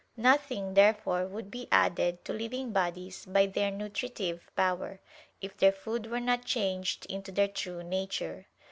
[0.17, 4.99] Nothing, therefore, would be added to living bodies by their nutritive power,
[5.41, 8.47] if their food were not changed into their true nature.